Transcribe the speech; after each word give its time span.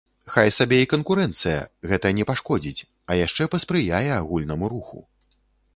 Хай 0.35 0.51
сабе 0.53 0.77
і 0.83 0.87
канкурэнцыя, 0.93 1.59
гэта 1.91 2.13
не 2.21 2.25
пашкодзіць, 2.31 2.85
а 3.09 3.19
яшчэ 3.25 3.43
паспрыяе 3.57 4.05
агульнаму 4.19 4.65
руху. 4.77 5.07